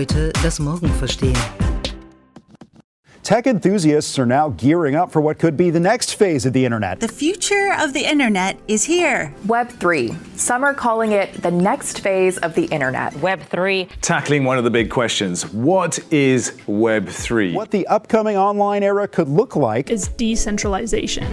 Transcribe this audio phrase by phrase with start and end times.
[0.00, 1.36] heute das Morgen verstehen.
[3.22, 6.64] Tech enthusiasts are now gearing up for what could be the next phase of the
[6.64, 7.00] internet.
[7.00, 9.34] The future of the internet is here.
[9.46, 10.16] Web3.
[10.38, 13.12] Some are calling it the next phase of the internet.
[13.20, 13.90] Web3.
[14.00, 17.52] Tackling one of the big questions what is Web3?
[17.52, 21.26] What the upcoming online era could look like is decentralization.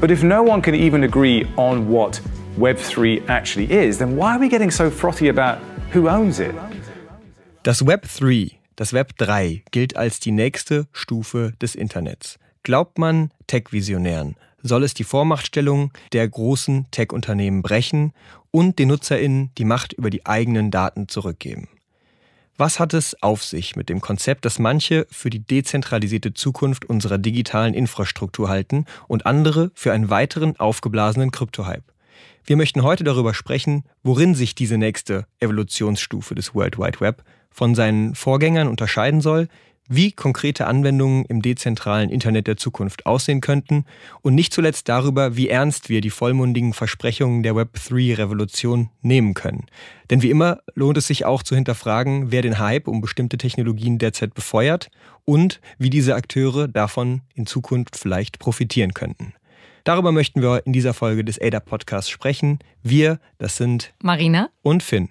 [0.00, 2.20] But if no one can even agree on what
[2.58, 5.58] Web3 actually is, then why are we getting so frothy about
[5.90, 6.54] who owns it?
[7.64, 12.38] Das Web3 Das Web 3 gilt als die nächste Stufe des Internets.
[12.62, 18.12] Glaubt man Tech-Visionären, soll es die Vormachtstellung der großen Tech-Unternehmen brechen
[18.50, 21.68] und den NutzerInnen die Macht über die eigenen Daten zurückgeben.
[22.58, 27.16] Was hat es auf sich mit dem Konzept, das manche für die dezentralisierte Zukunft unserer
[27.16, 31.94] digitalen Infrastruktur halten und andere für einen weiteren aufgeblasenen Kryptohype?
[32.44, 37.24] Wir möchten heute darüber sprechen, worin sich diese nächste Evolutionsstufe des World Wide Web
[37.54, 39.48] von seinen Vorgängern unterscheiden soll,
[39.88, 43.84] wie konkrete Anwendungen im dezentralen Internet der Zukunft aussehen könnten
[44.22, 49.66] und nicht zuletzt darüber, wie ernst wir die vollmundigen Versprechungen der Web3-Revolution nehmen können.
[50.10, 53.98] Denn wie immer lohnt es sich auch zu hinterfragen, wer den Hype um bestimmte Technologien
[53.98, 54.90] derzeit befeuert
[55.24, 59.34] und wie diese Akteure davon in Zukunft vielleicht profitieren könnten.
[59.84, 62.58] Darüber möchten wir in dieser Folge des ADA Podcasts sprechen.
[62.82, 65.10] Wir, das sind Marina und Finn.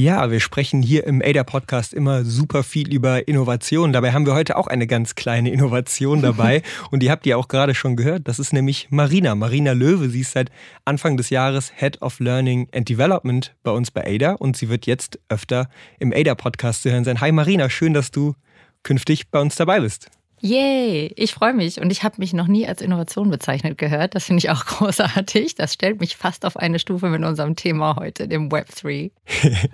[0.00, 3.92] Ja, wir sprechen hier im ADA Podcast immer super viel über Innovation.
[3.92, 6.62] Dabei haben wir heute auch eine ganz kleine Innovation dabei.
[6.92, 8.28] und die habt ihr auch gerade schon gehört.
[8.28, 9.34] Das ist nämlich Marina.
[9.34, 10.08] Marina Löwe.
[10.08, 10.52] Sie ist seit
[10.84, 14.86] Anfang des Jahres Head of Learning and Development bei uns bei ADA und sie wird
[14.86, 15.68] jetzt öfter
[15.98, 17.20] im ADA Podcast zu hören sein.
[17.20, 18.36] Hi Marina, schön, dass du
[18.84, 20.12] künftig bei uns dabei bist.
[20.40, 24.14] Yay, ich freue mich und ich habe mich noch nie als Innovation bezeichnet gehört.
[24.14, 25.54] Das finde ich auch großartig.
[25.54, 29.10] Das stellt mich fast auf eine Stufe mit unserem Thema heute, dem Web3.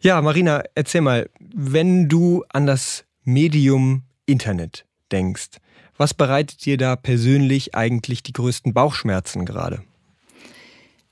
[0.00, 5.58] ja, Marina, erzähl mal, wenn du an das Medium Internet denkst,
[5.96, 9.82] was bereitet dir da persönlich eigentlich die größten Bauchschmerzen gerade?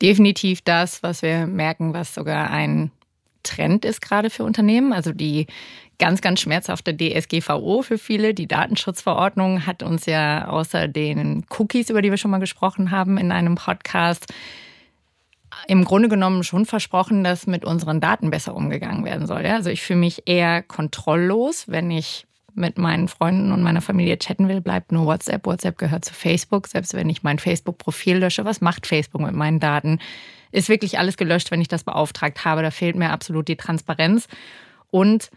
[0.00, 2.90] Definitiv das, was wir merken, was sogar ein
[3.42, 4.92] Trend ist gerade für Unternehmen.
[4.92, 5.46] Also die
[5.98, 8.34] ganz, ganz schmerzhafte DSGVO für viele.
[8.34, 13.18] Die Datenschutzverordnung hat uns ja außer den Cookies, über die wir schon mal gesprochen haben
[13.18, 14.26] in einem Podcast,
[15.68, 19.44] im Grunde genommen schon versprochen, dass mit unseren Daten besser umgegangen werden soll.
[19.46, 22.26] Also ich fühle mich eher kontrolllos, wenn ich
[22.60, 25.46] mit meinen Freunden und meiner Familie chatten will, bleibt nur WhatsApp.
[25.46, 26.68] WhatsApp gehört zu Facebook.
[26.68, 29.98] Selbst wenn ich mein Facebook-Profil lösche, was macht Facebook mit meinen Daten?
[30.52, 32.62] Ist wirklich alles gelöscht, wenn ich das beauftragt habe.
[32.62, 34.28] Da fehlt mir absolut die Transparenz.
[34.90, 35.30] Und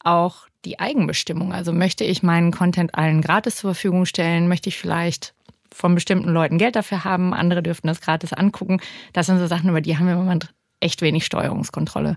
[0.00, 1.52] auch die Eigenbestimmung.
[1.52, 4.48] Also möchte ich meinen Content allen gratis zur Verfügung stellen?
[4.48, 5.34] Möchte ich vielleicht
[5.72, 7.34] von bestimmten Leuten Geld dafür haben?
[7.34, 8.80] Andere dürften das gratis angucken.
[9.12, 12.16] Das sind so Sachen, über die haben wir im Moment echt wenig Steuerungskontrolle.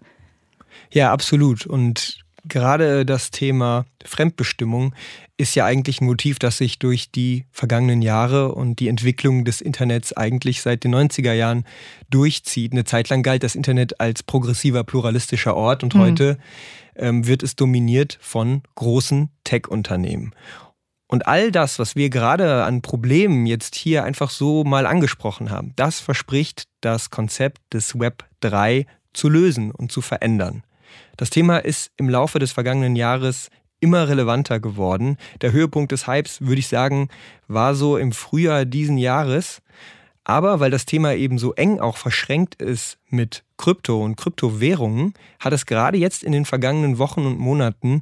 [0.91, 1.65] Ja, absolut.
[1.65, 4.93] Und gerade das Thema Fremdbestimmung
[5.37, 9.61] ist ja eigentlich ein Motiv, das sich durch die vergangenen Jahre und die Entwicklung des
[9.61, 11.65] Internets eigentlich seit den 90er Jahren
[12.09, 12.71] durchzieht.
[12.71, 15.99] Eine Zeit lang galt das Internet als progressiver, pluralistischer Ort und mhm.
[15.99, 16.37] heute
[16.95, 20.33] ähm, wird es dominiert von großen Tech-Unternehmen.
[21.07, 25.71] Und all das, was wir gerade an Problemen jetzt hier einfach so mal angesprochen haben,
[25.75, 30.63] das verspricht das Konzept des Web 3 zu lösen und zu verändern.
[31.17, 33.49] Das Thema ist im Laufe des vergangenen Jahres
[33.79, 35.17] immer relevanter geworden.
[35.41, 37.09] Der Höhepunkt des Hypes, würde ich sagen,
[37.47, 39.61] war so im Frühjahr diesen Jahres.
[40.23, 45.53] Aber weil das Thema eben so eng auch verschränkt ist mit Krypto und Kryptowährungen, hat
[45.53, 48.01] es gerade jetzt in den vergangenen Wochen und Monaten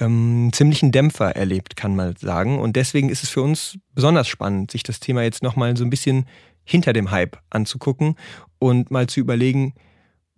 [0.00, 2.58] ähm, ziemlichen Dämpfer erlebt, kann man sagen.
[2.58, 5.90] Und deswegen ist es für uns besonders spannend, sich das Thema jetzt nochmal so ein
[5.90, 6.26] bisschen
[6.64, 8.16] hinter dem Hype anzugucken
[8.58, 9.74] und mal zu überlegen,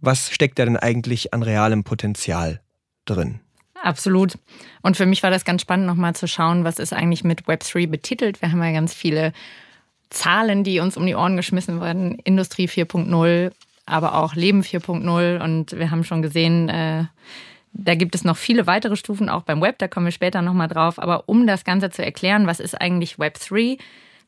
[0.00, 2.60] was steckt da denn eigentlich an realem Potenzial
[3.04, 3.40] drin?
[3.82, 4.38] Absolut.
[4.82, 7.88] Und für mich war das ganz spannend, nochmal zu schauen, was ist eigentlich mit Web3
[7.88, 8.42] betitelt.
[8.42, 9.32] Wir haben ja ganz viele
[10.10, 12.18] Zahlen, die uns um die Ohren geschmissen werden.
[12.24, 13.52] Industrie 4.0,
[13.86, 15.42] aber auch Leben 4.0.
[15.42, 17.04] Und wir haben schon gesehen, äh,
[17.72, 20.68] da gibt es noch viele weitere Stufen, auch beim Web, da kommen wir später nochmal
[20.68, 20.98] drauf.
[20.98, 23.76] Aber um das Ganze zu erklären, was ist eigentlich Web 3?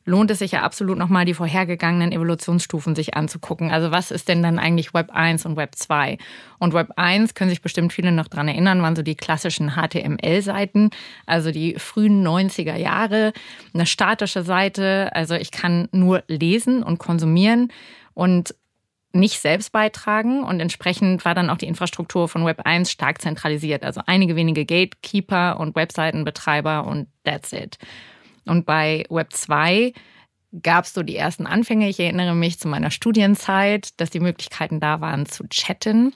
[0.05, 3.71] Lohnt es sich ja absolut nochmal die vorhergegangenen Evolutionsstufen sich anzugucken.
[3.71, 6.17] Also was ist denn dann eigentlich Web 1 und Web 2?
[6.59, 10.89] Und Web 1 können sich bestimmt viele noch dran erinnern, waren so die klassischen HTML-Seiten,
[11.25, 13.33] also die frühen 90er Jahre,
[13.73, 17.71] eine statische Seite, also ich kann nur lesen und konsumieren
[18.13, 18.55] und
[19.13, 23.83] nicht selbst beitragen und entsprechend war dann auch die Infrastruktur von Web 1 stark zentralisiert.
[23.83, 27.77] Also einige wenige Gatekeeper und Webseitenbetreiber und that's it.
[28.45, 29.93] Und bei Web 2
[30.63, 31.87] gab es so die ersten Anfänge.
[31.87, 36.13] Ich erinnere mich zu meiner Studienzeit, dass die Möglichkeiten da waren zu chatten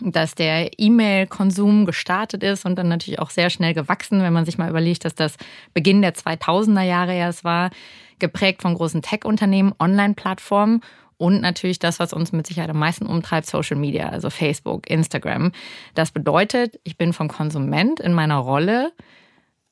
[0.00, 4.58] dass der E-Mail-Konsum gestartet ist und dann natürlich auch sehr schnell gewachsen, wenn man sich
[4.58, 5.36] mal überlegt, dass das
[5.74, 7.70] Beginn der 2000er Jahre erst war,
[8.18, 10.80] geprägt von großen Tech-Unternehmen, Online-Plattformen
[11.16, 15.52] und natürlich das, was uns mit Sicherheit am meisten umtreibt, Social Media, also Facebook, Instagram.
[15.94, 18.92] Das bedeutet, ich bin vom Konsument in meiner Rolle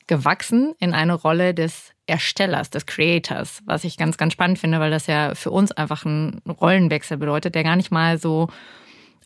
[0.09, 4.91] gewachsen in eine Rolle des Erstellers, des Creators, was ich ganz, ganz spannend finde, weil
[4.91, 8.49] das ja für uns einfach einen Rollenwechsel bedeutet, der gar nicht mal so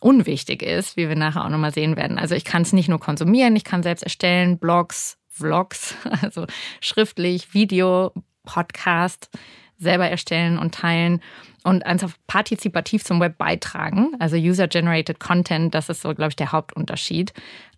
[0.01, 2.19] unwichtig ist, wie wir nachher auch nochmal sehen werden.
[2.19, 6.47] Also ich kann es nicht nur konsumieren, ich kann selbst erstellen, Blogs, Vlogs, also
[6.81, 8.13] schriftlich, Video,
[8.45, 9.31] Podcast,
[9.79, 11.21] selber erstellen und teilen
[11.65, 14.17] und einfach partizipativ zum Web beitragen.
[14.19, 17.33] Also User-Generated Content, das ist so, glaube ich, der Hauptunterschied.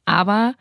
[0.07, 0.55] Aber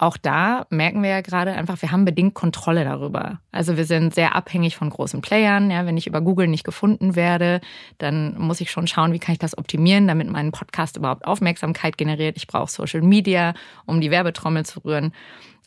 [0.00, 3.38] auch da merken wir ja gerade einfach, wir haben bedingt Kontrolle darüber.
[3.52, 5.70] Also wir sind sehr abhängig von großen Playern.
[5.70, 7.60] Ja, wenn ich über Google nicht gefunden werde,
[7.98, 11.98] dann muss ich schon schauen, wie kann ich das optimieren, damit mein Podcast überhaupt Aufmerksamkeit
[11.98, 12.38] generiert.
[12.38, 13.52] Ich brauche Social Media,
[13.84, 15.12] um die Werbetrommel zu rühren.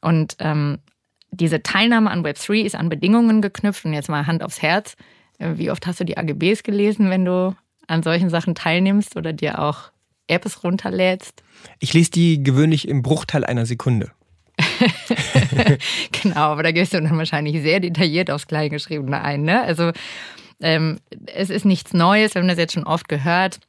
[0.01, 0.79] Und ähm,
[1.29, 3.85] diese Teilnahme an Web3 ist an Bedingungen geknüpft.
[3.85, 4.95] Und jetzt mal Hand aufs Herz.
[5.37, 7.55] Wie oft hast du die AGBs gelesen, wenn du
[7.85, 9.91] an solchen Sachen teilnimmst oder dir auch
[10.25, 11.43] Apps runterlädst?
[11.77, 14.11] Ich lese die gewöhnlich im Bruchteil einer Sekunde.
[16.23, 19.43] genau, aber da gehst du dann wahrscheinlich sehr detailliert aufs Kleingeschriebene ein.
[19.43, 19.61] Ne?
[19.61, 19.91] Also
[20.61, 23.59] ähm, es ist nichts Neues, wir haben das jetzt schon oft gehört.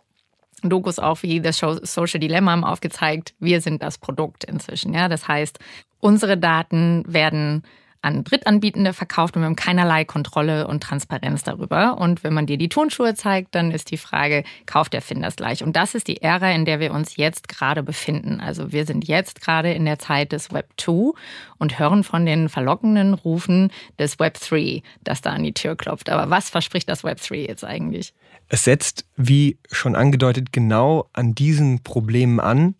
[0.62, 4.94] Dokus auch wie das Social Dilemma haben aufgezeigt, wir sind das Produkt inzwischen.
[4.94, 5.08] Ja?
[5.08, 5.58] Das heißt,
[6.00, 7.64] unsere Daten werden
[8.04, 11.98] an Drittanbietende verkauft und wir haben keinerlei Kontrolle und Transparenz darüber.
[11.98, 15.36] Und wenn man dir die Turnschuhe zeigt, dann ist die Frage, kauft der Finder es
[15.36, 15.64] gleich?
[15.64, 18.40] Und das ist die Ära, in der wir uns jetzt gerade befinden.
[18.40, 21.12] Also wir sind jetzt gerade in der Zeit des Web 2
[21.58, 26.10] und hören von den verlockenden Rufen des Web 3, das da an die Tür klopft.
[26.10, 28.12] Aber was verspricht das Web 3 jetzt eigentlich?
[28.48, 32.74] Es setzt, wie schon angedeutet, genau an diesen Problemen an,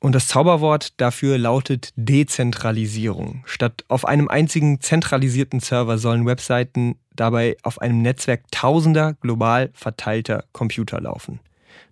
[0.00, 3.42] und das Zauberwort dafür lautet Dezentralisierung.
[3.46, 10.44] Statt auf einem einzigen zentralisierten Server sollen Webseiten dabei auf einem Netzwerk tausender global verteilter
[10.52, 11.40] Computer laufen.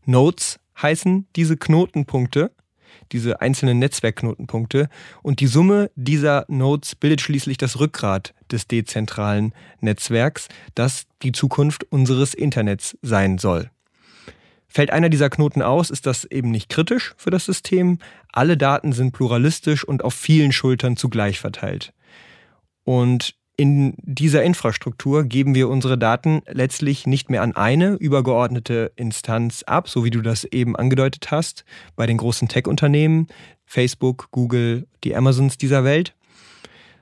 [0.04, 2.50] Nodes heißen diese Knotenpunkte,
[3.12, 4.88] diese einzelnen Netzwerkknotenpunkte,
[5.22, 11.84] und die Summe dieser Nodes bildet schließlich das Rückgrat des dezentralen Netzwerks, das die Zukunft
[11.90, 13.70] unseres Internets sein soll.
[14.74, 18.00] Fällt einer dieser Knoten aus, ist das eben nicht kritisch für das System.
[18.32, 21.92] Alle Daten sind pluralistisch und auf vielen Schultern zugleich verteilt.
[22.82, 29.62] Und in dieser Infrastruktur geben wir unsere Daten letztlich nicht mehr an eine übergeordnete Instanz
[29.62, 33.28] ab, so wie du das eben angedeutet hast, bei den großen Tech-Unternehmen,
[33.64, 36.16] Facebook, Google, die Amazons dieser Welt,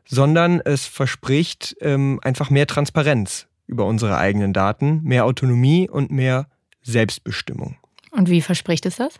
[0.05, 6.49] sondern es verspricht ähm, einfach mehr Transparenz über unsere eigenen Daten, mehr Autonomie und mehr
[6.82, 7.76] Selbstbestimmung.
[8.11, 9.14] Und wie verspricht es das?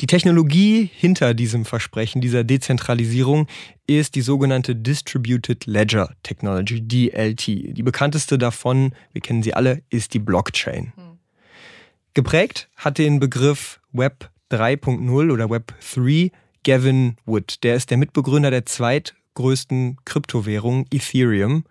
[0.00, 3.46] Die Technologie hinter diesem Versprechen, dieser Dezentralisierung,
[3.86, 7.46] ist die sogenannte Distributed Ledger Technology, DLT.
[7.76, 10.92] Die bekannteste davon, wir kennen sie alle, ist die Blockchain.
[10.96, 11.18] Hm.
[12.14, 16.32] Geprägt hat den Begriff Web 3.0 oder Web 3
[16.64, 17.62] Gavin Wood.
[17.62, 21.64] Der ist der Mitbegründer der zweitgrößten Kryptowährung Ethereum.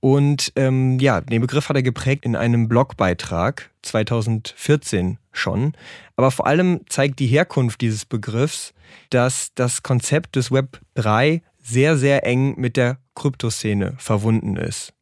[0.00, 5.74] Und ähm, ja, den Begriff hat er geprägt in einem Blogbeitrag 2014 schon.
[6.16, 8.72] Aber vor allem zeigt die Herkunft dieses Begriffs,
[9.10, 14.94] dass das Konzept des Web 3 sehr, sehr eng mit der Kryptoszene verwunden ist.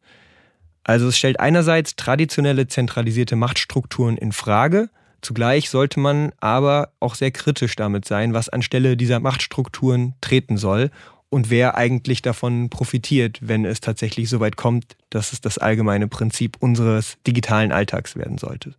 [0.83, 4.91] Also es stellt einerseits traditionelle zentralisierte Machtstrukturen in Frage,
[5.21, 10.91] zugleich sollte man aber auch sehr kritisch damit sein, was anstelle dieser Machtstrukturen treten soll
[11.31, 16.09] und wer eigentlich davon profitiert, wenn es tatsächlich so weit kommt, dass es das allgemeine
[16.09, 18.75] Prinzip unseres digitalen Alltags werden sollte.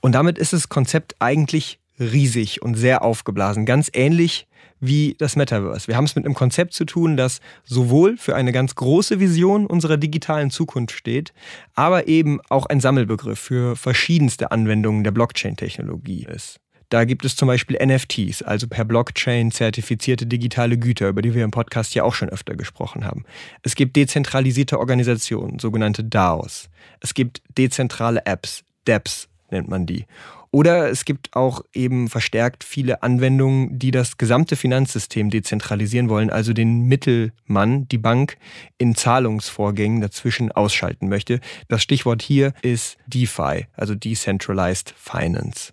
[0.00, 4.46] Und damit ist das Konzept eigentlich riesig und sehr aufgeblasen, ganz ähnlich
[4.80, 5.86] wie das Metaverse.
[5.86, 9.66] Wir haben es mit einem Konzept zu tun, das sowohl für eine ganz große Vision
[9.66, 11.32] unserer digitalen Zukunft steht,
[11.74, 16.58] aber eben auch ein Sammelbegriff für verschiedenste Anwendungen der Blockchain-Technologie ist.
[16.92, 21.42] Da gibt es zum Beispiel NFTs, also per Blockchain zertifizierte digitale Güter, über die wir
[21.42, 23.24] im Podcast ja auch schon öfter gesprochen haben.
[23.62, 26.68] Es gibt dezentralisierte Organisationen, sogenannte DAOs.
[27.00, 30.04] Es gibt dezentrale Apps, DApps nennt man die.
[30.50, 36.52] Oder es gibt auch eben verstärkt viele Anwendungen, die das gesamte Finanzsystem dezentralisieren wollen, also
[36.52, 38.36] den Mittelmann, die Bank,
[38.76, 41.40] in Zahlungsvorgängen dazwischen ausschalten möchte.
[41.68, 45.72] Das Stichwort hier ist DeFi, also Decentralized Finance.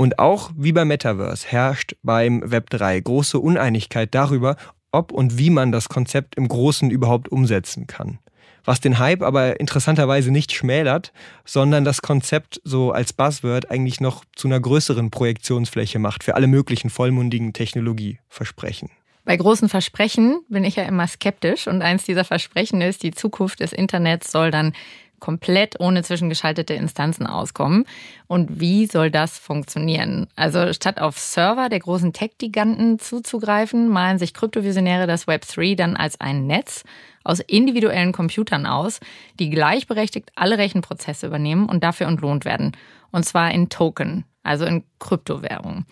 [0.00, 4.56] Und auch wie beim Metaverse herrscht beim Web 3 große Uneinigkeit darüber,
[4.92, 8.18] ob und wie man das Konzept im Großen überhaupt umsetzen kann.
[8.64, 11.12] was den Hype aber interessanterweise nicht schmälert,
[11.44, 16.46] sondern das Konzept so als Buzzword eigentlich noch zu einer größeren Projektionsfläche macht für alle
[16.46, 18.88] möglichen vollmundigen Technologieversprechen.
[19.24, 23.60] Bei großen Versprechen bin ich ja immer skeptisch und eins dieser Versprechen ist, die Zukunft
[23.60, 24.72] des Internets soll dann
[25.20, 27.84] komplett ohne zwischengeschaltete Instanzen auskommen.
[28.26, 30.26] Und wie soll das funktionieren?
[30.34, 36.20] Also statt auf Server der großen Tech-Giganten zuzugreifen, malen sich Kryptovisionäre das Web3 dann als
[36.20, 36.84] ein Netz
[37.22, 39.00] aus individuellen Computern aus,
[39.38, 42.72] die gleichberechtigt alle Rechenprozesse übernehmen und dafür entlohnt werden.
[43.12, 45.86] Und zwar in Token, also in Kryptowährungen.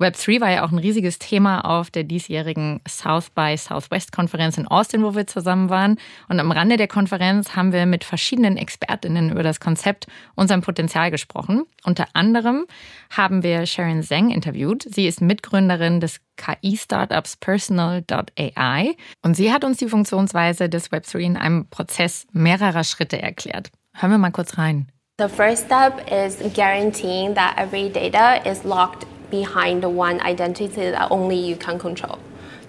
[0.00, 4.66] Web3 war ja auch ein riesiges Thema auf der diesjährigen South by Southwest Konferenz in
[4.66, 5.98] Austin, wo wir zusammen waren.
[6.28, 10.62] Und am Rande der Konferenz haben wir mit verschiedenen Expertinnen über das Konzept und sein
[10.62, 11.64] Potenzial gesprochen.
[11.84, 12.64] Unter anderem
[13.10, 14.84] haben wir Sharon Zhang interviewt.
[14.84, 21.36] Sie ist Mitgründerin des KI-Startups Personal.ai und sie hat uns die Funktionsweise des Web3 in
[21.36, 23.70] einem Prozess mehrerer Schritte erklärt.
[23.92, 24.90] Hören wir mal kurz rein.
[25.18, 31.10] The first step is guaranteeing that every data is locked behind the one identity that
[31.10, 32.18] only you can control.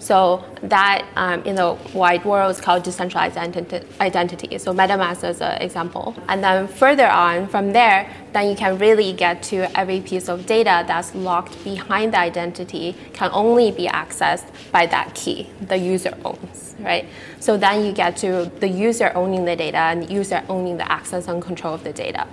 [0.02, 4.58] So that um, in the wide world is called decentralized identity.
[4.58, 6.16] So MetaMask is an example.
[6.28, 10.44] And then further on from there, then you can really get to every piece of
[10.44, 16.18] data that's locked behind the identity can only be accessed by that key the user
[16.24, 17.06] owns, right?
[17.38, 20.90] So then you get to the user owning the data and the user owning the
[20.90, 22.26] access and control of the data.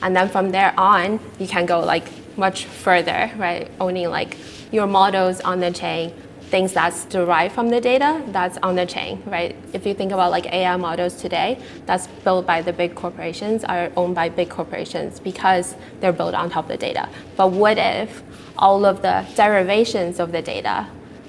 [0.00, 3.70] And then from there on, you can go like much further, right?
[3.80, 4.36] Owning like
[4.70, 9.22] your models on the chain, things that's derived from the data that's on the chain,
[9.26, 9.56] right?
[9.72, 13.90] If you think about like AI models today, that's built by the big corporations, are
[13.96, 17.08] owned by big corporations because they're built on top of the data.
[17.36, 18.22] But what if
[18.58, 20.88] all of the derivations of the data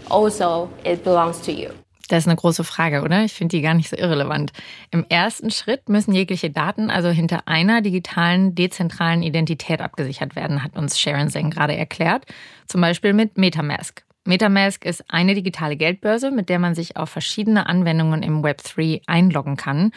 [0.10, 1.81] also it belongs to you?
[2.12, 3.24] Das ist eine große Frage, oder?
[3.24, 4.52] Ich finde die gar nicht so irrelevant.
[4.92, 10.76] Im ersten Schritt müssen jegliche Daten also hinter einer digitalen, dezentralen Identität abgesichert werden, hat
[10.76, 12.26] uns Sharon Zeng gerade erklärt.
[12.68, 14.04] Zum Beispiel mit Metamask.
[14.26, 19.56] Metamask ist eine digitale Geldbörse, mit der man sich auf verschiedene Anwendungen im Web3 einloggen
[19.56, 19.94] kann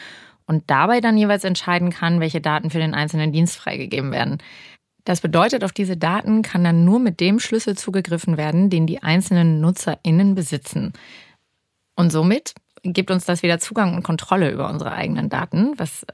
[0.46, 4.38] und dabei dann jeweils entscheiden kann, welche Daten für den einzelnen Dienst freigegeben werden.
[5.04, 9.02] Das bedeutet, auf diese Daten kann dann nur mit dem Schlüssel zugegriffen werden, den die
[9.02, 10.92] einzelnen NutzerInnen besitzen.
[11.96, 16.06] Und somit gibt uns das wieder Zugang und Kontrolle über unsere eigenen Daten, was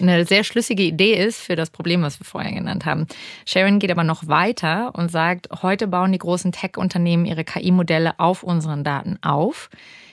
[0.00, 3.06] eine sehr schlüssige Idee ist für das Problem, was wir vorher genannt haben.
[3.46, 8.42] Sharon geht aber noch weiter und sagt, heute bauen die großen Tech-Unternehmen ihre KI-Modelle auf
[8.42, 9.68] unseren Daten auf.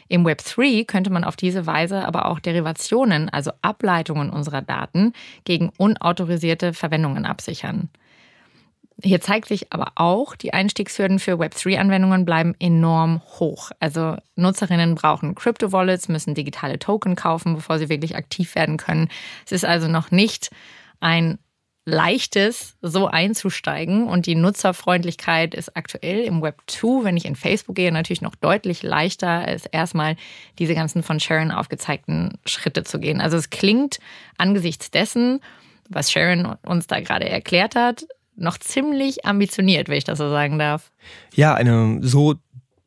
[0.10, 5.13] Im Web 3 könnte man auf diese Weise aber auch Derivationen, also Ableitungen unserer Daten,
[5.43, 7.89] gegen unautorisierte Verwendungen absichern.
[9.04, 13.70] Hier zeigt sich aber auch, die Einstiegshürden für Web3-Anwendungen bleiben enorm hoch.
[13.80, 19.10] Also Nutzerinnen brauchen Crypto-Wallets, müssen digitale Token kaufen, bevor sie wirklich aktiv werden können.
[19.46, 20.50] Es ist also noch nicht
[21.00, 21.38] ein
[21.86, 24.08] leichtes, so einzusteigen.
[24.08, 28.36] Und die Nutzerfreundlichkeit ist aktuell im Web 2, wenn ich in Facebook gehe, natürlich noch
[28.36, 30.18] deutlich leichter, als erstmal
[30.60, 33.22] diese ganzen von Sharon aufgezeigten Schritte zu gehen.
[33.22, 34.00] Also es klingt
[34.38, 35.39] angesichts dessen,
[35.88, 38.06] was Sharon uns da gerade erklärt hat,
[38.38, 40.91] noch ziemlich ambitioniert, wenn ich das so sagen darf.
[41.34, 42.36] Ja, eine so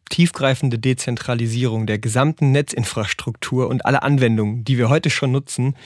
[0.09, 5.77] tiefgreifende Dezentralisierung der gesamten Netzinfrastruktur und aller Anwendungen, die wir heute schon nutzen,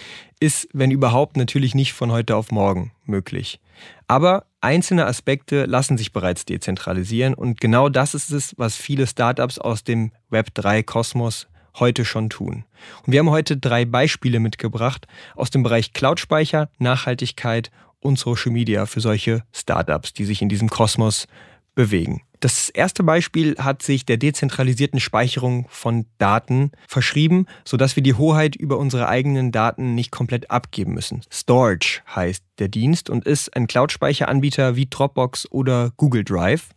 [0.40, 3.60] ist, wenn überhaupt, natürlich nicht von heute auf morgen möglich.
[4.08, 9.58] Aber einzelne Aspekte lassen sich bereits dezentralisieren und genau das ist es, was viele Startups
[9.58, 11.46] aus dem Web3-Kosmos
[11.78, 12.64] heute schon tun.
[13.04, 18.86] Und wir haben heute drei Beispiele mitgebracht aus dem Bereich Cloud-Speicher, Nachhaltigkeit und Social Media
[18.86, 21.26] für solche Startups, die sich in diesem Kosmos
[21.74, 22.22] bewegen.
[22.40, 28.54] Das erste Beispiel hat sich der dezentralisierten Speicherung von Daten verschrieben, sodass wir die Hoheit
[28.54, 31.22] über unsere eigenen Daten nicht komplett abgeben müssen.
[31.32, 36.68] Storage heißt der Dienst und ist ein Cloud-Speicheranbieter wie Dropbox oder Google Drive.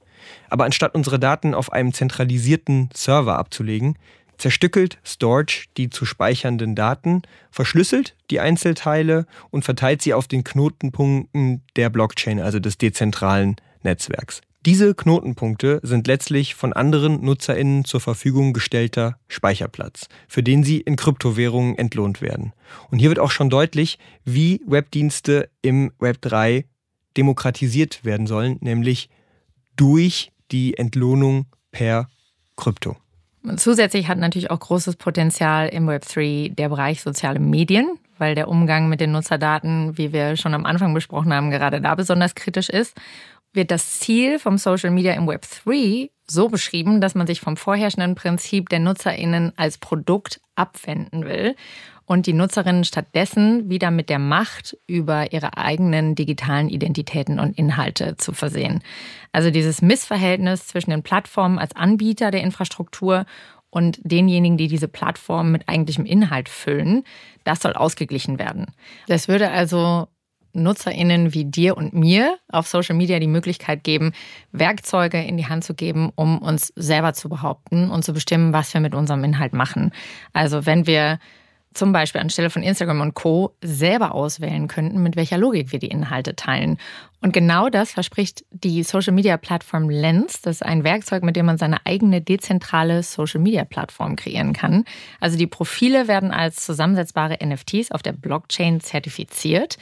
[0.49, 3.97] Aber anstatt unsere Daten auf einem zentralisierten Server abzulegen,
[4.37, 11.63] zerstückelt Storage die zu speichernden Daten, verschlüsselt die Einzelteile und verteilt sie auf den Knotenpunkten
[11.75, 14.41] der Blockchain, also des dezentralen Netzwerks.
[14.65, 20.97] Diese Knotenpunkte sind letztlich von anderen Nutzerinnen zur Verfügung gestellter Speicherplatz, für den sie in
[20.97, 22.51] Kryptowährungen entlohnt werden.
[22.89, 26.65] Und hier wird auch schon deutlich, wie Webdienste im Web 3
[27.15, 29.09] demokratisiert werden sollen, nämlich
[29.77, 32.09] durch die Entlohnung per
[32.57, 32.97] Krypto.
[33.55, 38.89] Zusätzlich hat natürlich auch großes Potenzial im Web3 der Bereich soziale Medien, weil der Umgang
[38.89, 42.97] mit den Nutzerdaten, wie wir schon am Anfang besprochen haben, gerade da besonders kritisch ist.
[43.53, 48.15] Wird das Ziel vom Social Media im Web3 so beschrieben, dass man sich vom vorherrschenden
[48.15, 51.55] Prinzip der NutzerInnen als Produkt abwenden will
[52.07, 58.15] und die Nutzerinnen stattdessen wieder mit der Macht über ihre eigenen digitalen Identitäten und Inhalte
[58.15, 58.81] zu versehen.
[59.33, 63.25] Also dieses Missverhältnis zwischen den Plattformen als Anbieter der Infrastruktur
[63.69, 67.03] und denjenigen, die diese Plattform mit eigentlichem Inhalt füllen,
[67.43, 68.67] das soll ausgeglichen werden.
[69.07, 70.07] Das würde also
[70.53, 74.13] NutzerInnen wie dir und mir auf Social Media die Möglichkeit geben,
[74.53, 78.73] Werkzeuge in die Hand zu geben, um uns selber zu behaupten und zu bestimmen, was
[78.73, 79.91] wir mit unserem Inhalt machen.
[80.31, 81.19] Also wenn wir
[81.77, 83.53] zum Beispiel anstelle von Instagram und Co.
[83.61, 86.77] selber auswählen könnten, mit welcher Logik wir die Inhalte teilen.
[87.21, 90.41] Und genau das verspricht die Social Media Plattform Lens.
[90.41, 94.85] Das ist ein Werkzeug, mit dem man seine eigene dezentrale Social Media Plattform kreieren kann.
[95.19, 99.77] Also die Profile werden als zusammensetzbare NFTs auf der Blockchain zertifiziert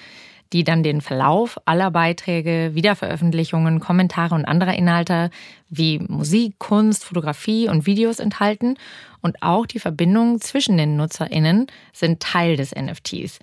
[0.53, 5.29] die dann den Verlauf aller Beiträge, Wiederveröffentlichungen, Kommentare und anderer Inhalte
[5.69, 8.75] wie Musik, Kunst, Fotografie und Videos enthalten.
[9.21, 13.39] Und auch die Verbindungen zwischen den NutzerInnen sind Teil des NFTs.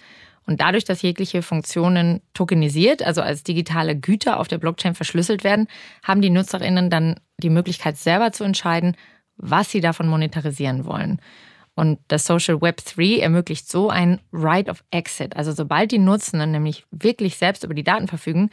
[0.46, 5.68] Und dadurch, dass jegliche Funktionen tokenisiert, also als digitale Güter auf der Blockchain verschlüsselt werden,
[6.02, 8.96] haben die NutzerInnen dann die Möglichkeit, selber zu entscheiden,
[9.36, 11.20] was sie davon monetarisieren wollen.
[11.74, 15.36] Und das Social Web 3 ermöglicht so ein Right of Exit.
[15.36, 18.50] Also sobald die Nutzenden nämlich wirklich selbst über die Daten verfügen,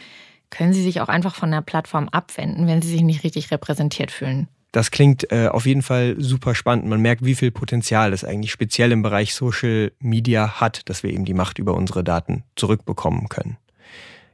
[0.49, 4.11] können sie sich auch einfach von der Plattform abwenden, wenn sie sich nicht richtig repräsentiert
[4.11, 4.47] fühlen.
[4.71, 6.85] Das klingt äh, auf jeden Fall super spannend.
[6.85, 11.11] Man merkt, wie viel Potenzial es eigentlich speziell im Bereich Social Media hat, dass wir
[11.11, 13.57] eben die Macht über unsere Daten zurückbekommen können.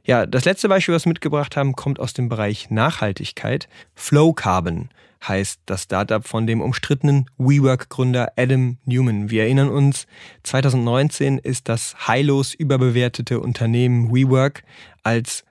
[0.04, 3.68] Ja, das letzte Beispiel, was wir mitgebracht haben, kommt aus dem Bereich Nachhaltigkeit.
[3.94, 4.90] Flow Carbon
[5.28, 9.30] heißt das Startup von dem umstrittenen WeWork-Gründer Adam Newman.
[9.30, 10.06] Wir erinnern uns,
[10.44, 14.62] 2019 ist das heillos überbewertete Unternehmen WeWork
[15.02, 15.44] als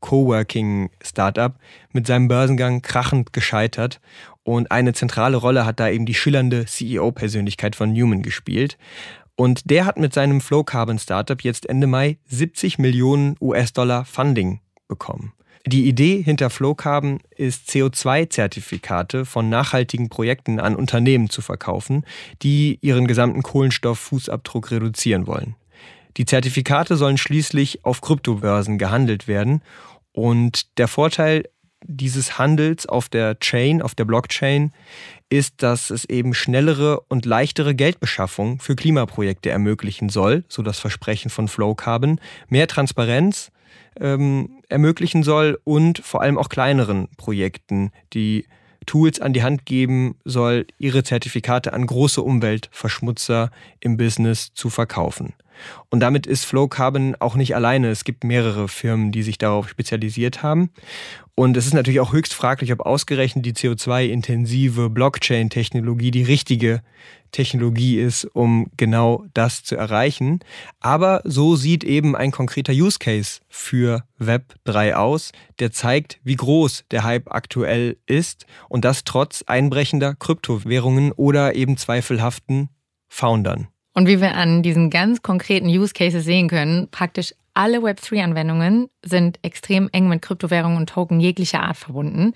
[0.00, 1.54] Coworking-Startup
[1.92, 4.00] mit seinem Börsengang krachend gescheitert.
[4.42, 8.78] Und eine zentrale Rolle hat da eben die schillernde CEO-Persönlichkeit von Newman gespielt.
[9.36, 14.60] Und der hat mit seinem Flow Carbon Startup jetzt Ende Mai 70 Millionen US-Dollar Funding
[14.88, 15.32] bekommen.
[15.66, 22.04] Die Idee hinter Flowcarbon ist, CO2-Zertifikate von nachhaltigen Projekten an Unternehmen zu verkaufen,
[22.42, 25.56] die ihren gesamten Kohlenstofffußabdruck reduzieren wollen.
[26.16, 29.62] Die Zertifikate sollen schließlich auf Kryptobörsen gehandelt werden
[30.12, 31.44] und der Vorteil
[31.84, 34.72] dieses Handels auf der Chain, auf der Blockchain,
[35.30, 41.30] ist, dass es eben schnellere und leichtere Geldbeschaffung für Klimaprojekte ermöglichen soll, so das Versprechen
[41.30, 43.50] von Flowcarbon, mehr Transparenz
[44.00, 48.46] ähm, ermöglichen soll und vor allem auch kleineren Projekten, die
[48.86, 55.34] Tools an die Hand geben soll, ihre Zertifikate an große Umweltverschmutzer im Business zu verkaufen.
[55.90, 57.88] Und damit ist Flow Carbon auch nicht alleine.
[57.88, 60.70] Es gibt mehrere Firmen, die sich darauf spezialisiert haben.
[61.34, 66.82] Und es ist natürlich auch höchst fraglich, ob ausgerechnet die CO2-intensive Blockchain-Technologie die richtige
[67.30, 70.40] Technologie ist, um genau das zu erreichen.
[70.80, 76.34] Aber so sieht eben ein konkreter Use Case für Web 3 aus, der zeigt, wie
[76.36, 82.70] groß der Hype aktuell ist und das trotz einbrechender Kryptowährungen oder eben zweifelhaften
[83.06, 83.68] Foundern.
[83.98, 89.40] Und wie wir an diesen ganz konkreten Use Cases sehen können, praktisch alle Web3-Anwendungen sind
[89.42, 92.32] extrem eng mit Kryptowährungen und Token jeglicher Art verbunden.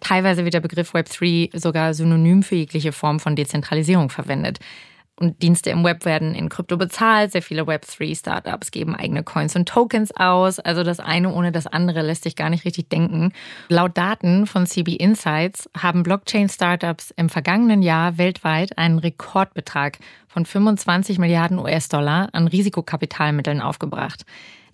[0.00, 4.58] Teilweise wird der Begriff Web3 sogar synonym für jegliche Form von Dezentralisierung verwendet.
[5.18, 7.32] Und Dienste im Web werden in Krypto bezahlt.
[7.32, 10.58] Sehr viele Web3-Startups geben eigene Coins und Tokens aus.
[10.58, 13.32] Also das eine ohne das andere lässt sich gar nicht richtig denken.
[13.68, 19.98] Laut Daten von CB Insights haben Blockchain-Startups im vergangenen Jahr weltweit einen Rekordbetrag
[20.28, 24.26] von 25 Milliarden US-Dollar an Risikokapitalmitteln aufgebracht.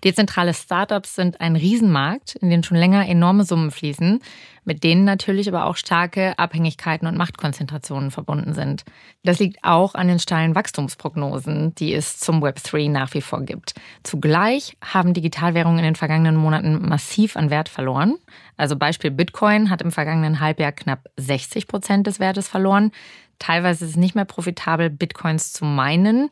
[0.05, 4.21] Dezentrale Startups sind ein Riesenmarkt, in den schon länger enorme Summen fließen,
[4.65, 8.85] mit denen natürlich aber auch starke Abhängigkeiten und Machtkonzentrationen verbunden sind.
[9.25, 13.75] Das liegt auch an den steilen Wachstumsprognosen, die es zum Web3 nach wie vor gibt.
[14.03, 18.17] Zugleich haben Digitalwährungen in den vergangenen Monaten massiv an Wert verloren.
[18.57, 22.91] Also Beispiel Bitcoin hat im vergangenen Halbjahr knapp 60 Prozent des Wertes verloren.
[23.39, 26.31] Teilweise ist es nicht mehr profitabel, Bitcoins zu meinen.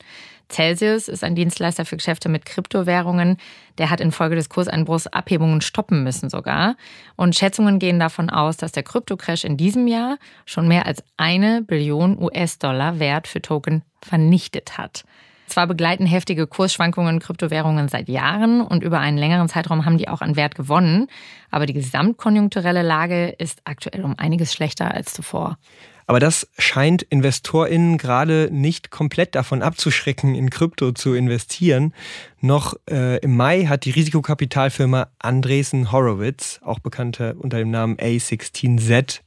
[0.50, 3.38] Celsius ist ein Dienstleister für Geschäfte mit Kryptowährungen.
[3.78, 6.76] Der hat infolge des Kurseinbruchs Abhebungen stoppen müssen sogar.
[7.16, 11.62] Und Schätzungen gehen davon aus, dass der Kryptocrash in diesem Jahr schon mehr als eine
[11.62, 15.04] Billion US-Dollar Wert für Token vernichtet hat.
[15.50, 20.20] Zwar begleiten heftige Kursschwankungen Kryptowährungen seit Jahren und über einen längeren Zeitraum haben die auch
[20.20, 21.08] an Wert gewonnen,
[21.50, 25.58] aber die gesamtkonjunkturelle Lage ist aktuell um einiges schlechter als zuvor.
[26.10, 31.94] Aber das scheint InvestorInnen gerade nicht komplett davon abzuschrecken, in Krypto zu investieren.
[32.40, 39.20] Noch äh, im Mai hat die Risikokapitalfirma Andresen Horowitz, auch bekannter unter dem Namen A16Z,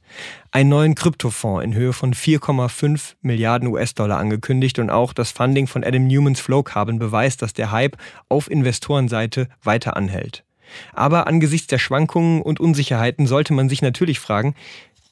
[0.50, 5.84] einen neuen Kryptofonds in Höhe von 4,5 Milliarden US-Dollar angekündigt und auch das Funding von
[5.84, 7.96] Adam Newmans Flow Carbon beweist, dass der Hype
[8.28, 10.44] auf Investorenseite weiter anhält.
[10.92, 14.54] Aber angesichts der Schwankungen und Unsicherheiten sollte man sich natürlich fragen,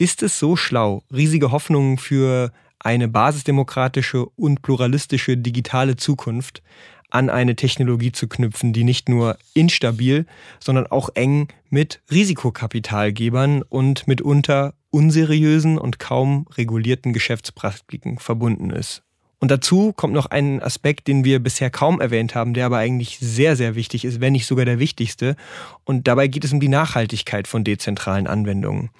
[0.02, 6.60] ist es so schlau, riesige Hoffnungen für eine basisdemokratische und pluralistische digitale Zukunft
[7.10, 10.26] an eine Technologie zu knüpfen, die nicht nur instabil,
[10.58, 19.04] sondern auch eng mit Risikokapitalgebern und mitunter unseriösen und kaum regulierten Geschäftspraktiken verbunden ist.
[19.38, 23.18] Und dazu kommt noch ein Aspekt, den wir bisher kaum erwähnt haben, der aber eigentlich
[23.20, 25.36] sehr, sehr wichtig ist, wenn nicht sogar der wichtigste.
[25.84, 28.90] Und dabei geht es um die Nachhaltigkeit von dezentralen Anwendungen.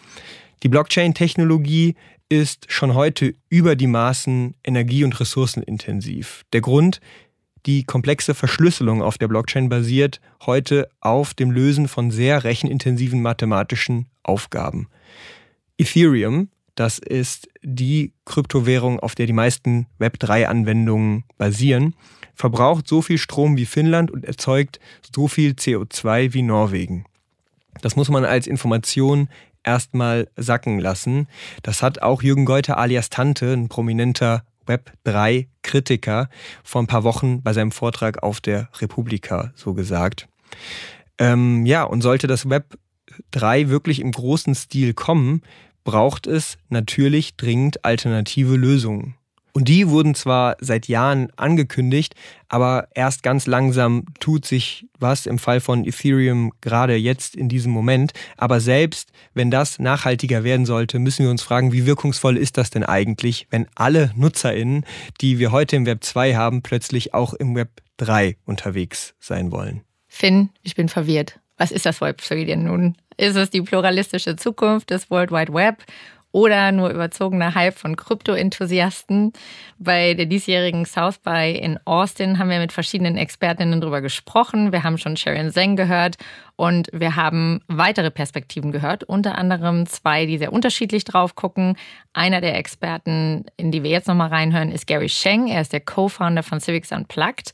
[0.62, 1.94] Die Blockchain-Technologie
[2.28, 6.44] ist schon heute über die Maßen energie- und ressourcenintensiv.
[6.52, 7.00] Der Grund,
[7.66, 14.06] die komplexe Verschlüsselung auf der Blockchain basiert heute auf dem Lösen von sehr rechenintensiven mathematischen
[14.22, 14.88] Aufgaben.
[15.78, 21.94] Ethereum das ist die Kryptowährung, auf der die meisten Web3-Anwendungen basieren,
[22.34, 24.80] verbraucht so viel Strom wie Finnland und erzeugt
[25.14, 27.04] so viel CO2 wie Norwegen.
[27.82, 29.28] Das muss man als Information
[29.64, 31.28] erstmal sacken lassen.
[31.62, 36.28] Das hat auch Jürgen Geuter alias Tante, ein prominenter Web3-Kritiker,
[36.62, 40.28] vor ein paar Wochen bei seinem Vortrag auf der Republika so gesagt.
[41.18, 42.78] Ähm, ja, und sollte das Web
[43.32, 45.42] 3 wirklich im großen Stil kommen,
[45.84, 49.16] braucht es natürlich dringend alternative Lösungen.
[49.54, 52.14] Und die wurden zwar seit Jahren angekündigt,
[52.48, 57.70] aber erst ganz langsam tut sich was im Fall von Ethereum gerade jetzt in diesem
[57.70, 58.12] Moment.
[58.38, 62.70] Aber selbst wenn das nachhaltiger werden sollte, müssen wir uns fragen, wie wirkungsvoll ist das
[62.70, 64.86] denn eigentlich, wenn alle Nutzerinnen,
[65.20, 69.82] die wir heute im Web 2 haben, plötzlich auch im Web 3 unterwegs sein wollen.
[70.08, 71.40] Finn, ich bin verwirrt.
[71.58, 72.96] Was ist das Web 3 denn nun?
[73.18, 75.84] Ist es die pluralistische Zukunft des World Wide Web
[76.32, 79.32] oder nur überzogener Hype von Krypto-Enthusiasten?
[79.78, 84.72] Bei der diesjährigen South by in Austin haben wir mit verschiedenen Expertinnen darüber gesprochen.
[84.72, 86.16] Wir haben schon Sharon Zeng gehört
[86.56, 91.76] und wir haben weitere Perspektiven gehört, unter anderem zwei, die sehr unterschiedlich drauf gucken.
[92.12, 95.48] Einer der Experten, in die wir jetzt nochmal reinhören, ist Gary Sheng.
[95.48, 97.52] Er ist der Co-Founder von Civics Unplugged.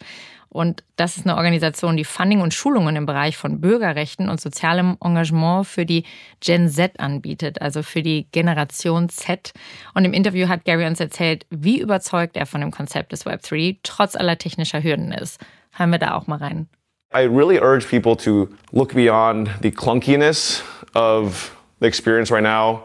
[0.51, 4.97] Und das ist eine Organisation, die Funding und Schulungen im Bereich von Bürgerrechten und sozialem
[5.03, 6.05] Engagement für die
[6.41, 9.53] Gen Z anbietet, also für die Generation Z.
[9.95, 13.77] Und im Interview hat Gary uns erzählt, wie überzeugt er von dem Konzept des Web3
[13.83, 15.41] trotz aller technischer Hürden ist.
[15.73, 16.69] Hören wir da auch mal rein.
[17.15, 20.63] I really urge people to look beyond the clunkiness
[20.95, 22.83] of the experience right now.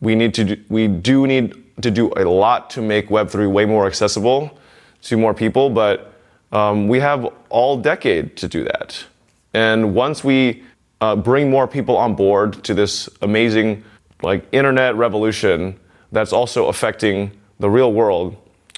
[0.00, 3.66] We need to do, we do need to do a lot to make Web3 way
[3.66, 4.50] more accessible
[5.02, 6.09] to more people, but
[6.52, 9.04] Um, we have all decade to do that.
[9.54, 10.62] And once we
[11.00, 13.84] uh, bring more people on board to this amazing
[14.22, 15.78] like internet revolution
[16.12, 18.36] that's also affecting the real world,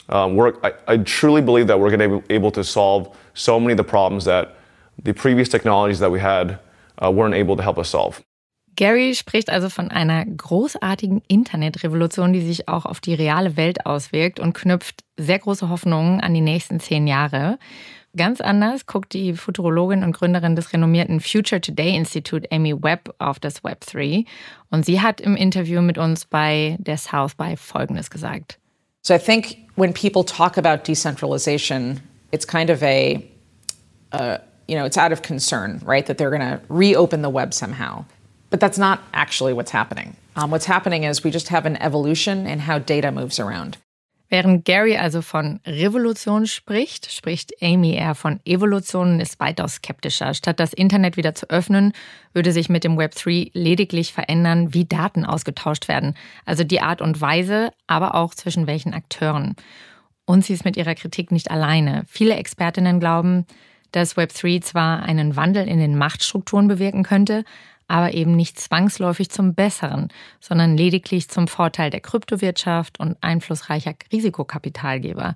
[0.09, 3.73] um, I, I, truly believe that we're going to be able to solve so many
[3.73, 4.57] of the problems that
[5.03, 6.59] the previous technologies that we had
[7.03, 8.23] uh, weren't able to help us solve.
[8.77, 14.41] Gary spricht also von einer großartigen Internetrevolution, die sich auch auf die reale Welt auswirkt
[14.41, 17.59] und knüpft sehr große Hoffnungen an die nächsten zehn Jahre.
[18.15, 23.41] Ganz anders guckt die Futurologin und Gründerin des renommierten Future Today Institute, Amy Webb, auf
[23.41, 24.25] das Web 3.
[24.71, 28.59] Und sie hat im Interview mit uns bei der South by Folgendes gesagt.
[29.03, 32.01] So I think when people talk about decentralization,
[32.33, 33.23] it's kind of a,
[34.13, 36.07] uh, you know, it's out of concern, right?
[36.07, 38.05] That they're going to reopen the web somehow.
[38.53, 40.15] But that's not actually what's happening.
[40.37, 43.79] Um, what's happening is we just have an evolution in how data moves around.
[44.29, 50.35] Während Gary also von Revolution spricht, spricht Amy eher von Evolution und ist weitaus skeptischer.
[50.35, 51.93] Statt das Internet wieder zu öffnen,
[52.35, 56.15] würde sich mit dem Web 3 lediglich verändern, wie Daten ausgetauscht werden.
[56.45, 59.55] Also die Art und Weise, aber auch zwischen welchen Akteuren.
[60.27, 62.05] Und sie ist mit ihrer Kritik nicht alleine.
[62.07, 63.47] Viele Expertinnen glauben,
[63.93, 67.45] dass Web 3 zwar einen Wandel in den Machtstrukturen bewirken könnte,
[67.89, 70.09] aber eben nicht zwangsläufig zum Besseren,
[70.41, 75.35] sondern lediglich zum Vorteil der Kryptowirtschaft und einflussreicher Risikokapitalgeber.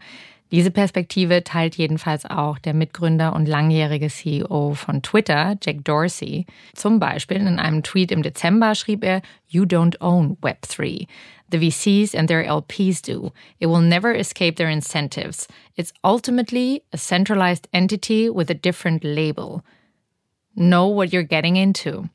[0.53, 6.47] Diese Perspektive teilt jedenfalls auch der Mitgründer und langjährige CEO von Twitter, Jack Dorsey.
[6.75, 11.09] Zum Beispiel in einem Tweet im Dezember schrieb er, You don't own Web3.
[11.51, 13.33] The VCs and their LPs do.
[13.59, 15.49] It will never escape their incentives.
[15.75, 19.63] It's ultimately a centralized entity with a different label.
[20.55, 22.09] Know what you're getting into.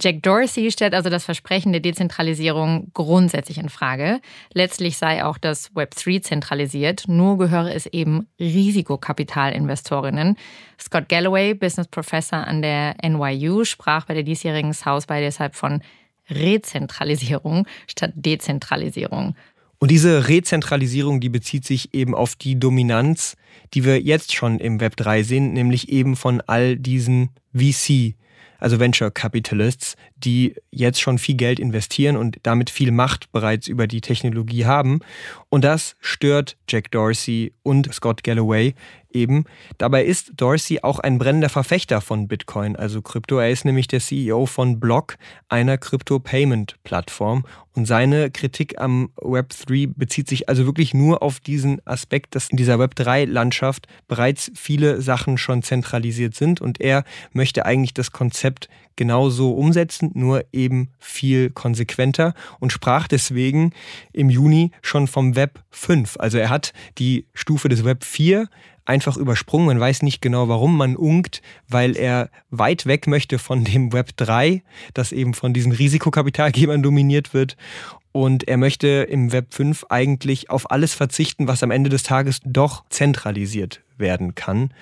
[0.00, 4.20] Jack Dorsey stellt also das Versprechen der Dezentralisierung grundsätzlich in Frage.
[4.52, 10.36] Letztlich sei auch das Web3 zentralisiert, nur gehöre es eben Risikokapitalinvestorinnen.
[10.80, 15.80] Scott Galloway, Business Professor an der NYU, sprach bei der diesjährigen South by deshalb von
[16.28, 19.36] Rezentralisierung statt Dezentralisierung.
[19.78, 23.36] Und diese Rezentralisierung, die bezieht sich eben auf die Dominanz,
[23.74, 28.14] die wir jetzt schon im Web 3 sehen, nämlich eben von all diesen VC
[28.58, 33.86] also Venture Capitalists, die jetzt schon viel Geld investieren und damit viel Macht bereits über
[33.86, 35.00] die Technologie haben.
[35.48, 38.74] Und das stört Jack Dorsey und Scott Galloway
[39.14, 39.44] eben.
[39.78, 43.38] Dabei ist Dorsey auch ein brennender Verfechter von Bitcoin, also Krypto.
[43.38, 45.16] Er ist nämlich der CEO von Block,
[45.48, 47.44] einer Crypto-Payment-Plattform.
[47.72, 52.56] Und seine Kritik am Web3 bezieht sich also wirklich nur auf diesen Aspekt, dass in
[52.56, 56.60] dieser Web3-Landschaft bereits viele Sachen schon zentralisiert sind.
[56.60, 63.72] Und er möchte eigentlich das Konzept genauso umsetzen, nur eben viel konsequenter und sprach deswegen
[64.12, 66.16] im Juni schon vom Web 5.
[66.18, 68.48] Also er hat die Stufe des Web 4
[68.84, 69.66] einfach übersprungen.
[69.66, 74.16] Man weiß nicht genau, warum man unkt, weil er weit weg möchte von dem Web
[74.16, 77.56] 3, das eben von diesen Risikokapitalgebern dominiert wird.
[78.12, 82.40] Und er möchte im Web 5 eigentlich auf alles verzichten, was am Ende des Tages
[82.44, 84.72] doch zentralisiert werden kann.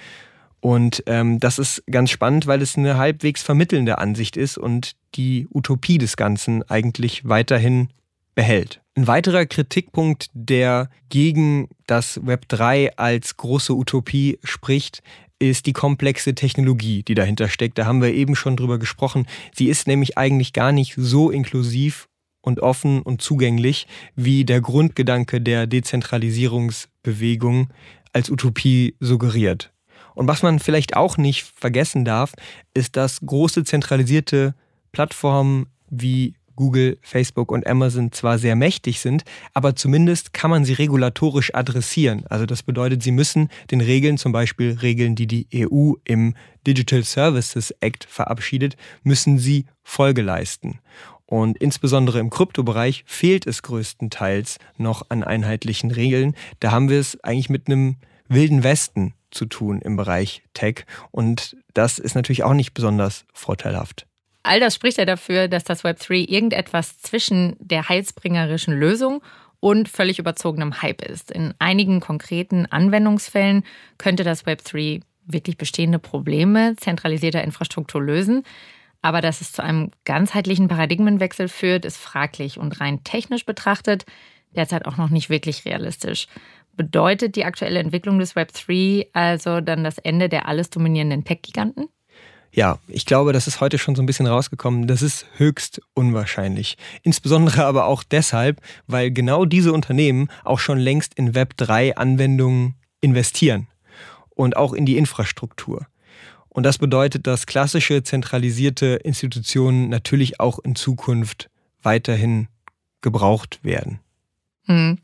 [0.61, 5.49] Und ähm, das ist ganz spannend, weil es eine halbwegs vermittelnde Ansicht ist und die
[5.51, 7.89] Utopie des Ganzen eigentlich weiterhin
[8.35, 8.82] behält.
[8.95, 15.03] Ein weiterer Kritikpunkt, der gegen das Web 3 als große Utopie spricht,
[15.39, 17.79] ist die komplexe Technologie, die dahinter steckt.
[17.79, 19.27] Da haben wir eben schon drüber gesprochen.
[19.55, 22.09] Sie ist nämlich eigentlich gar nicht so inklusiv
[22.43, 27.69] und offen und zugänglich, wie der Grundgedanke der Dezentralisierungsbewegung
[28.13, 29.73] als Utopie suggeriert.
[30.15, 32.35] Und was man vielleicht auch nicht vergessen darf,
[32.75, 34.55] ist, dass große zentralisierte
[34.93, 40.75] Plattformen wie Google, Facebook und Amazon zwar sehr mächtig sind, aber zumindest kann man sie
[40.75, 42.25] regulatorisch adressieren.
[42.29, 46.35] Also das bedeutet, sie müssen den Regeln, zum Beispiel Regeln, die die EU im
[46.67, 50.79] Digital Services Act verabschiedet, müssen sie Folge leisten.
[51.27, 56.35] Und insbesondere im Kryptobereich fehlt es größtenteils noch an einheitlichen Regeln.
[56.61, 57.97] Da haben wir es eigentlich mit einem
[58.29, 60.85] wilden Westen zu tun im Bereich Tech.
[61.11, 64.07] Und das ist natürlich auch nicht besonders vorteilhaft.
[64.43, 69.23] All das spricht ja dafür, dass das Web3 irgendetwas zwischen der heilsbringerischen Lösung
[69.61, 71.31] und völlig überzogenem Hype ist.
[71.31, 73.65] In einigen konkreten Anwendungsfällen
[73.99, 78.43] könnte das Web3 wirklich bestehende Probleme zentralisierter Infrastruktur lösen.
[79.03, 84.05] Aber dass es zu einem ganzheitlichen Paradigmenwechsel führt, ist fraglich und rein technisch betrachtet
[84.55, 86.27] derzeit auch noch nicht wirklich realistisch.
[86.75, 91.89] Bedeutet die aktuelle Entwicklung des Web 3 also dann das Ende der alles dominierenden Tech-Giganten?
[92.55, 94.87] Ja, ich glaube, das ist heute schon so ein bisschen rausgekommen.
[94.87, 96.77] Das ist höchst unwahrscheinlich.
[97.03, 102.75] Insbesondere aber auch deshalb, weil genau diese Unternehmen auch schon längst in Web 3 Anwendungen
[103.01, 103.69] investieren
[104.29, 105.87] und auch in die Infrastruktur.
[106.51, 111.49] Und das bedeutet, dass klassische zentralisierte Institutionen natürlich auch in Zukunft
[111.83, 112.49] weiterhin
[113.01, 114.01] gebraucht werden.
[114.67, 114.99] Hm.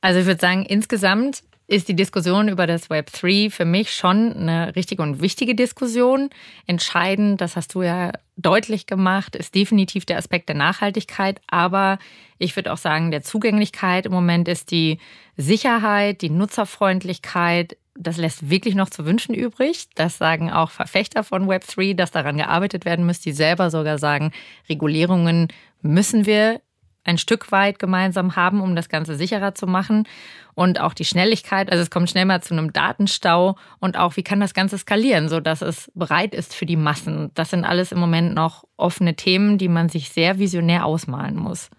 [0.00, 4.32] Also ich würde sagen, insgesamt ist die Diskussion über das Web 3 für mich schon
[4.32, 6.30] eine richtige und wichtige Diskussion.
[6.66, 11.40] Entscheidend, das hast du ja deutlich gemacht, ist definitiv der Aspekt der Nachhaltigkeit.
[11.48, 11.98] Aber
[12.38, 14.98] ich würde auch sagen, der Zugänglichkeit im Moment ist die
[15.36, 17.76] Sicherheit, die Nutzerfreundlichkeit.
[17.98, 19.88] Das lässt wirklich noch zu wünschen übrig.
[19.94, 23.98] Das sagen auch Verfechter von Web 3, dass daran gearbeitet werden müsste, die selber sogar
[23.98, 24.32] sagen,
[24.68, 25.48] Regulierungen
[25.82, 26.60] müssen wir
[27.06, 30.06] ein Stück weit gemeinsam haben, um das Ganze sicherer zu machen.
[30.54, 34.22] Und auch die Schnelligkeit, also es kommt schnell mal zu einem Datenstau und auch, wie
[34.22, 37.30] kann das Ganze skalieren, sodass es bereit ist für die Massen.
[37.34, 41.70] Das sind alles im Moment noch offene Themen, die man sich sehr visionär ausmalen muss.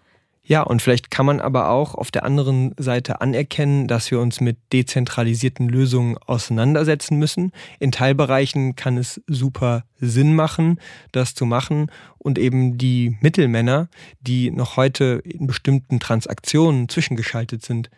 [0.48, 4.40] Ja, und vielleicht kann man aber auch auf der anderen Seite anerkennen, dass wir uns
[4.40, 7.52] mit dezentralisierten Lösungen auseinandersetzen müssen.
[7.80, 10.80] In Teilbereichen kann es super Sinn machen,
[11.12, 13.90] das zu machen und eben die Mittelmänner,
[14.22, 17.90] die noch heute in bestimmten Transaktionen zwischengeschaltet sind,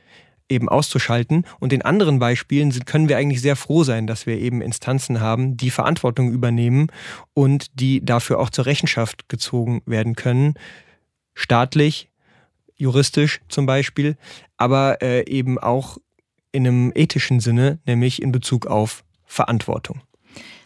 [0.48, 1.46] eben auszuschalten.
[1.60, 5.56] Und in anderen Beispielen können wir eigentlich sehr froh sein, dass wir eben Instanzen haben,
[5.56, 6.88] die Verantwortung übernehmen
[7.32, 10.54] und die dafür auch zur Rechenschaft gezogen werden können.
[11.34, 12.09] Staatlich,
[12.80, 14.16] juristisch zum Beispiel,
[14.56, 15.98] aber äh, eben auch
[16.52, 20.00] in einem ethischen Sinne, nämlich in Bezug auf Verantwortung.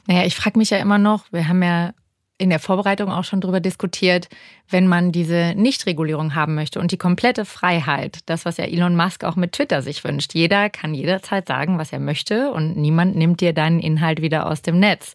[0.06, 1.92] Naja, ich frage mich ja immer noch, wir haben ja
[2.36, 4.28] in der Vorbereitung auch schon darüber diskutiert,
[4.68, 9.22] wenn man diese Nichtregulierung haben möchte und die komplette Freiheit, das, was ja Elon Musk
[9.22, 10.34] auch mit Twitter sich wünscht.
[10.34, 14.62] Jeder kann jederzeit sagen, was er möchte und niemand nimmt dir deinen Inhalt wieder aus
[14.62, 15.14] dem Netz.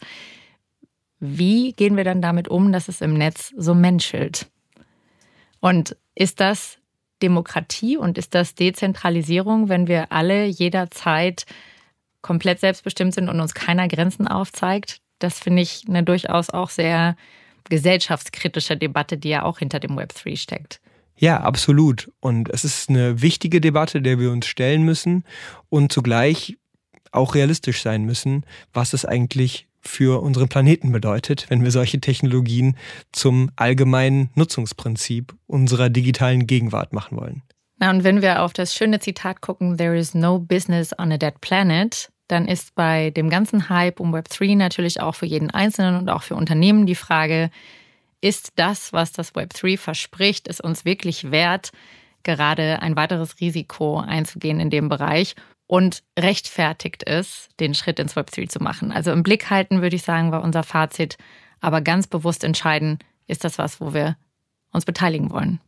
[1.19, 4.47] wie gehen wir dann damit um, dass es im Netz so menschelt?
[5.59, 6.78] Und ist das
[7.21, 11.45] Demokratie und ist das Dezentralisierung, wenn wir alle jederzeit
[12.21, 15.01] komplett selbstbestimmt sind und uns keiner Grenzen aufzeigt?
[15.19, 17.15] Das finde ich eine durchaus auch sehr
[17.69, 20.81] gesellschaftskritische Debatte, die ja auch hinter dem Web 3 steckt.
[21.17, 22.11] Ja, absolut.
[22.21, 25.25] Und es ist eine wichtige Debatte, der wir uns stellen müssen
[25.67, 26.57] und zugleich
[27.11, 32.75] auch realistisch sein müssen, was es eigentlich für unseren Planeten bedeutet, wenn wir solche Technologien
[33.11, 37.43] zum allgemeinen Nutzungsprinzip unserer digitalen Gegenwart machen wollen.
[37.77, 41.17] Na, und wenn wir auf das schöne Zitat gucken, There is no business on a
[41.17, 45.95] dead planet, dann ist bei dem ganzen Hype um Web3 natürlich auch für jeden Einzelnen
[45.95, 47.49] und auch für Unternehmen die Frage,
[48.21, 51.71] ist das, was das Web3 verspricht, es uns wirklich wert,
[52.23, 55.35] gerade ein weiteres Risiko einzugehen in dem Bereich
[55.69, 58.91] und rechtfertigt es, den Schritt ins Web3 zu machen.
[58.91, 61.19] Also im Blick halten, würde ich sagen, war unser Fazit,
[61.61, 64.17] aber ganz bewusst entscheiden, ist das was, wo wir
[64.71, 65.59] uns beteiligen wollen.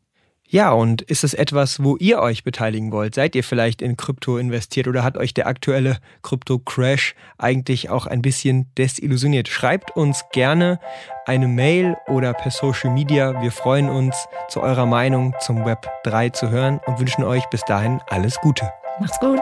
[0.47, 3.13] Ja, und ist es etwas, wo ihr euch beteiligen wollt?
[3.13, 8.23] Seid ihr vielleicht in Krypto investiert oder hat euch der aktuelle Krypto-Crash eigentlich auch ein
[8.23, 9.49] bisschen desillusioniert?
[9.49, 10.79] Schreibt uns gerne
[11.27, 13.39] eine Mail oder per Social Media.
[13.43, 17.63] Wir freuen uns, zu eurer Meinung zum Web 3 zu hören und wünschen euch bis
[17.65, 18.73] dahin alles Gute.
[18.99, 19.41] Macht's gut.